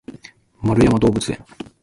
[0.63, 1.45] 円山動物園